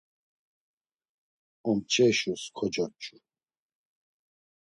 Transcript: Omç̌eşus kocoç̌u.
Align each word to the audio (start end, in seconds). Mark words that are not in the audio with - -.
Omç̌eşus 1.69 2.43
kocoç̌u. 2.57 3.17